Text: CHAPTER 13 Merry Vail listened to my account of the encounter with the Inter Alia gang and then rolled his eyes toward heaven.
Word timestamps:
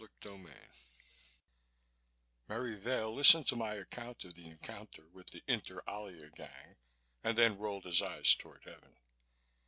CHAPTER 0.01 0.29
13 0.31 0.49
Merry 2.49 2.75
Vail 2.75 3.13
listened 3.13 3.45
to 3.45 3.55
my 3.55 3.75
account 3.75 4.23
of 4.25 4.33
the 4.33 4.47
encounter 4.47 5.07
with 5.13 5.27
the 5.27 5.43
Inter 5.45 5.83
Alia 5.87 6.31
gang 6.31 6.75
and 7.23 7.37
then 7.37 7.59
rolled 7.59 7.85
his 7.85 8.01
eyes 8.01 8.33
toward 8.33 8.63
heaven. 8.63 8.97